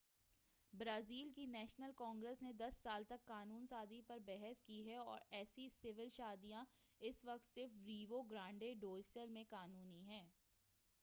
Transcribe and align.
Brazil 0.73 1.29
کی 1.35 1.45
National 1.45 1.91
Congress 1.95 2.41
نے 2.41 2.51
10 2.59 2.79
سال 2.83 3.03
تک 3.03 3.25
قانون 3.25 3.67
سازی 3.67 4.01
پر 4.07 4.19
بحث 4.25 4.61
کی 4.61 4.81
ہے 4.87 4.95
اور 4.95 5.19
ایسی 5.31 5.67
سول 5.69 6.09
شادیاں 6.09 6.65
اس 7.01 7.23
وقت 7.25 7.45
صرف 7.45 7.77
ریو 7.85 8.21
گرانڈے 8.23 8.73
ڈو 8.81 9.01
سُل 9.03 9.29
میں 9.29 9.43
قانُونی 9.49 10.01
ہیں 10.07 10.25